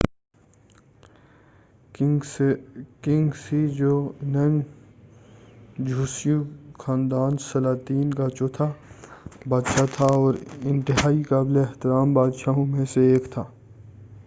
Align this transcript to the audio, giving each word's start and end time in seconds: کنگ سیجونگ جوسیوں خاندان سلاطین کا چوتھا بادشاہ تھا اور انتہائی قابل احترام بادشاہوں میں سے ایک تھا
کنگ 1.95 3.31
سیجونگ 3.39 4.61
جوسیوں 5.79 6.43
خاندان 6.79 7.37
سلاطین 7.41 8.13
کا 8.13 8.27
چوتھا 8.29 8.67
بادشاہ 9.45 9.85
تھا 9.95 10.05
اور 10.13 10.33
انتہائی 10.63 11.21
قابل 11.25 11.57
احترام 11.59 12.13
بادشاہوں 12.13 12.65
میں 12.67 12.85
سے 12.93 13.01
ایک 13.11 13.31
تھا 13.33 13.43